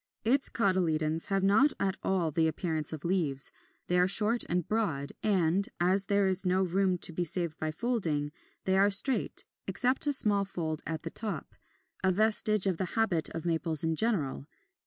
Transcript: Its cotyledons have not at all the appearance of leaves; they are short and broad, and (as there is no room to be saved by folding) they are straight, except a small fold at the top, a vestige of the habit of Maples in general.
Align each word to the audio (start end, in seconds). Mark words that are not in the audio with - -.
Its 0.23 0.49
cotyledons 0.49 1.27
have 1.27 1.43
not 1.43 1.73
at 1.79 1.95
all 2.01 2.31
the 2.31 2.47
appearance 2.47 2.91
of 2.91 3.05
leaves; 3.05 3.51
they 3.85 3.99
are 3.99 4.07
short 4.07 4.43
and 4.49 4.67
broad, 4.67 5.11
and 5.21 5.69
(as 5.79 6.07
there 6.07 6.25
is 6.27 6.43
no 6.43 6.63
room 6.63 6.97
to 6.97 7.13
be 7.13 7.23
saved 7.23 7.59
by 7.59 7.69
folding) 7.69 8.31
they 8.65 8.79
are 8.79 8.89
straight, 8.89 9.45
except 9.67 10.07
a 10.07 10.13
small 10.13 10.43
fold 10.43 10.81
at 10.87 11.03
the 11.03 11.11
top, 11.11 11.53
a 12.03 12.11
vestige 12.11 12.65
of 12.65 12.77
the 12.77 12.85
habit 12.97 13.29
of 13.29 13.45
Maples 13.45 13.83
in 13.83 13.95
general. 13.95 14.47